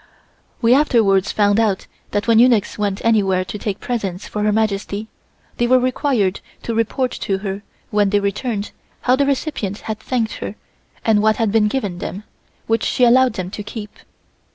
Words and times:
We 0.63 0.73
afterwards 0.73 1.31
found 1.31 1.59
out 1.59 1.85
that 2.09 2.27
when 2.27 2.39
eunuchs 2.39 2.75
went 2.75 3.05
anywhere 3.05 3.45
to 3.45 3.57
take 3.59 3.79
presents 3.79 4.27
for 4.27 4.41
Her 4.41 4.51
Majesty, 4.51 5.09
they 5.57 5.67
were 5.67 5.77
required 5.77 6.39
to 6.63 6.73
report 6.73 7.11
to 7.21 7.37
her 7.45 7.61
when 7.91 8.09
they 8.09 8.19
returned 8.19 8.71
how 9.01 9.15
the 9.15 9.27
recipient 9.27 9.81
had 9.81 9.99
thanked 9.99 10.37
her 10.37 10.55
and 11.05 11.21
what 11.21 11.35
had 11.35 11.51
been 11.51 11.67
given 11.67 11.99
them, 11.99 12.23
which 12.65 12.81
she 12.83 13.03
allowed 13.03 13.33
them 13.33 13.51
to 13.51 13.61
keep. 13.61 13.91